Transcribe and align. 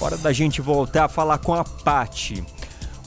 Hora 0.00 0.16
da 0.16 0.32
gente 0.32 0.60
voltar 0.60 1.06
a 1.06 1.08
falar 1.08 1.38
com 1.38 1.54
a 1.54 1.64
Pati. 1.64 2.44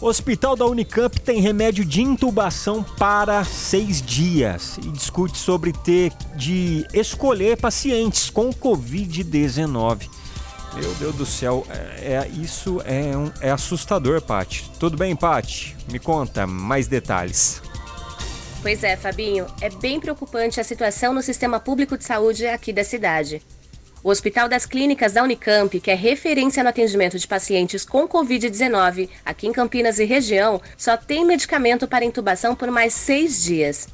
Hospital 0.01 0.55
da 0.55 0.65
Unicamp 0.65 1.19
tem 1.21 1.39
remédio 1.39 1.85
de 1.85 2.01
intubação 2.01 2.83
para 2.83 3.43
seis 3.45 4.01
dias 4.01 4.77
e 4.77 4.89
discute 4.89 5.37
sobre 5.37 5.71
ter 5.71 6.11
de 6.35 6.85
escolher 6.93 7.55
pacientes 7.55 8.29
com 8.29 8.49
Covid-19. 8.49 10.09
Meu 10.73 10.93
Deus 10.95 11.15
do 11.15 11.25
céu, 11.25 11.65
é, 11.69 12.13
é 12.13 12.27
isso 12.29 12.81
é, 12.83 13.15
um, 13.15 13.31
é 13.39 13.51
assustador, 13.51 14.21
Pati. 14.21 14.69
Tudo 14.79 14.97
bem, 14.97 15.15
Pati? 15.15 15.77
Me 15.89 15.99
conta 15.99 16.45
mais 16.45 16.87
detalhes. 16.87 17.61
Pois 18.61 18.83
é, 18.83 18.97
Fabinho, 18.97 19.47
é 19.61 19.69
bem 19.69 19.99
preocupante 19.99 20.59
a 20.59 20.63
situação 20.63 21.13
no 21.13 21.21
sistema 21.21 21.59
público 21.59 21.97
de 21.97 22.03
saúde 22.03 22.45
aqui 22.47 22.73
da 22.73 22.83
cidade. 22.83 23.41
O 24.03 24.09
Hospital 24.09 24.49
das 24.49 24.65
Clínicas 24.65 25.13
da 25.13 25.21
Unicamp, 25.21 25.79
que 25.79 25.91
é 25.91 25.93
referência 25.93 26.63
no 26.63 26.69
atendimento 26.69 27.19
de 27.19 27.27
pacientes 27.27 27.85
com 27.85 28.07
Covid-19 28.07 29.07
aqui 29.23 29.45
em 29.45 29.51
Campinas 29.51 29.99
e 29.99 30.05
região, 30.05 30.59
só 30.75 30.97
tem 30.97 31.23
medicamento 31.23 31.87
para 31.87 32.03
intubação 32.03 32.55
por 32.55 32.71
mais 32.71 32.95
seis 32.95 33.43
dias. 33.43 33.87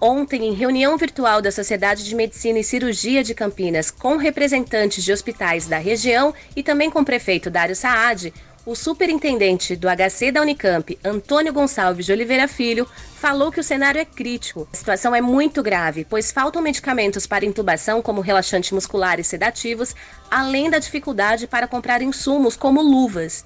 Ontem, 0.00 0.44
em 0.44 0.52
reunião 0.52 0.96
virtual 0.96 1.42
da 1.42 1.50
Sociedade 1.50 2.04
de 2.04 2.14
Medicina 2.14 2.60
e 2.60 2.64
Cirurgia 2.64 3.24
de 3.24 3.34
Campinas, 3.34 3.90
com 3.90 4.16
representantes 4.16 5.02
de 5.02 5.12
hospitais 5.12 5.66
da 5.66 5.78
região 5.78 6.32
e 6.54 6.62
também 6.62 6.88
com 6.88 7.00
o 7.00 7.04
prefeito 7.04 7.50
Dário 7.50 7.74
Saad, 7.74 8.32
o 8.66 8.74
superintendente 8.74 9.76
do 9.76 9.86
HC 9.86 10.32
da 10.32 10.42
Unicamp, 10.42 10.98
Antônio 11.04 11.52
Gonçalves 11.52 12.04
de 12.04 12.10
Oliveira 12.12 12.48
Filho, 12.48 12.84
falou 13.14 13.52
que 13.52 13.60
o 13.60 13.64
cenário 13.64 14.00
é 14.00 14.04
crítico. 14.04 14.68
A 14.72 14.76
situação 14.76 15.14
é 15.14 15.20
muito 15.20 15.62
grave, 15.62 16.04
pois 16.04 16.32
faltam 16.32 16.60
medicamentos 16.60 17.28
para 17.28 17.46
intubação, 17.46 18.02
como 18.02 18.20
relaxantes 18.20 18.72
musculares 18.72 19.28
sedativos, 19.28 19.94
além 20.28 20.68
da 20.68 20.80
dificuldade 20.80 21.46
para 21.46 21.68
comprar 21.68 22.02
insumos 22.02 22.56
como 22.56 22.82
luvas. 22.82 23.44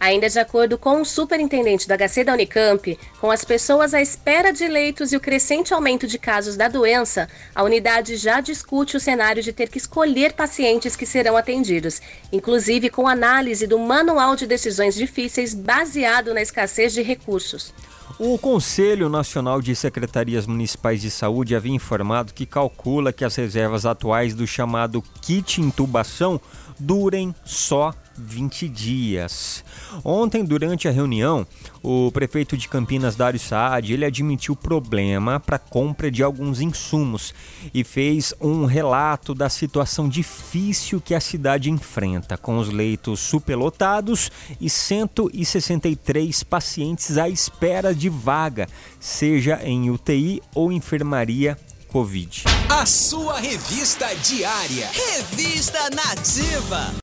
Ainda 0.00 0.30
de 0.30 0.38
acordo 0.38 0.78
com 0.78 1.02
o 1.02 1.04
superintendente 1.04 1.86
do 1.86 1.92
HC 1.92 2.24
da 2.24 2.32
Unicamp, 2.32 2.98
com 3.20 3.30
as 3.30 3.44
pessoas 3.44 3.92
à 3.92 4.00
espera 4.00 4.50
de 4.50 4.66
leitos 4.66 5.12
e 5.12 5.16
o 5.16 5.20
crescente 5.20 5.74
aumento 5.74 6.06
de 6.06 6.18
casos 6.18 6.56
da 6.56 6.68
doença, 6.68 7.28
a 7.54 7.62
unidade 7.62 8.16
já 8.16 8.40
discute 8.40 8.96
o 8.96 9.00
cenário 9.00 9.42
de 9.42 9.52
ter 9.52 9.68
que 9.68 9.76
escolher 9.76 10.32
pacientes 10.32 10.96
que 10.96 11.04
serão 11.04 11.36
atendidos, 11.36 12.00
inclusive 12.32 12.88
com 12.88 13.06
análise 13.06 13.66
do 13.66 13.78
manual 13.78 14.34
de 14.34 14.46
decisões 14.46 14.94
difíceis 14.94 15.52
baseado 15.52 16.32
na 16.32 16.40
escassez 16.40 16.94
de 16.94 17.02
recursos. 17.02 17.74
O 18.18 18.36
Conselho 18.38 19.08
Nacional 19.08 19.62
de 19.62 19.74
Secretarias 19.76 20.46
Municipais 20.46 21.00
de 21.00 21.10
Saúde 21.10 21.54
havia 21.54 21.74
informado 21.74 22.34
que 22.34 22.44
calcula 22.44 23.12
que 23.12 23.24
as 23.24 23.36
reservas 23.36 23.86
atuais 23.86 24.34
do 24.34 24.46
chamado 24.46 25.02
kit 25.22 25.60
intubação 25.60 26.40
durem 26.78 27.34
só 27.44 27.94
20 28.20 28.68
dias. 28.68 29.64
Ontem, 30.04 30.44
durante 30.44 30.86
a 30.86 30.90
reunião, 30.90 31.46
o 31.82 32.10
prefeito 32.12 32.56
de 32.56 32.68
Campinas, 32.68 33.16
Dário 33.16 33.40
Saad, 33.40 33.92
ele 33.92 34.04
admitiu 34.04 34.54
problema 34.54 35.40
para 35.40 35.58
compra 35.58 36.10
de 36.10 36.22
alguns 36.22 36.60
insumos 36.60 37.34
e 37.72 37.82
fez 37.82 38.34
um 38.40 38.64
relato 38.64 39.34
da 39.34 39.48
situação 39.48 40.08
difícil 40.08 41.00
que 41.00 41.14
a 41.14 41.20
cidade 41.20 41.70
enfrenta, 41.70 42.36
com 42.36 42.58
os 42.58 42.68
leitos 42.68 43.20
superlotados 43.20 44.30
e 44.60 44.68
163 44.68 46.42
pacientes 46.42 47.16
à 47.16 47.28
espera 47.28 47.94
de 47.94 48.08
vaga, 48.08 48.68
seja 48.98 49.60
em 49.64 49.90
UTI 49.90 50.42
ou 50.54 50.70
enfermaria 50.70 51.56
Covid. 51.90 52.44
A 52.68 52.86
sua 52.86 53.40
revista 53.40 54.06
diária. 54.22 54.88
Revista 54.92 55.90
Nativa. 55.90 56.92